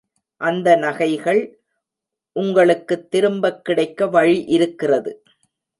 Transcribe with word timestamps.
அந்த 0.37 0.75
நகைகள் 0.75 1.59
உங்களுக்குத் 2.31 3.11
திரும்பக் 3.11 3.65
கிடைக்க 3.65 4.07
வழி 4.07 4.43
இருக்கிறது. 4.45 5.23